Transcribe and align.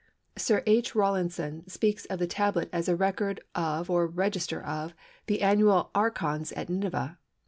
Sir 0.35 0.63
H. 0.65 0.95
Rawlinson 0.95 1.69
speaks 1.69 2.05
of 2.05 2.17
the 2.17 2.25
tablet 2.25 2.69
as 2.73 2.89
a 2.89 2.95
record 2.95 3.39
of 3.53 3.87
or 3.87 4.07
register 4.07 4.59
of 4.59 4.95
the 5.27 5.43
annual 5.43 5.91
archons 5.93 6.51
at 6.53 6.69
Nineveh. 6.69 7.19